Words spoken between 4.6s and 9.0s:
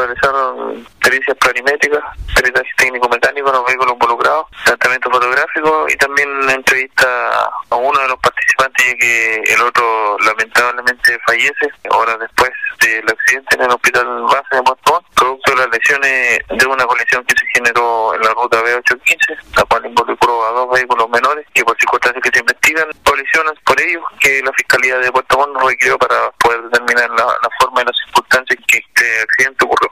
tratamiento fotográfico y también entrevista a uno de los participantes ya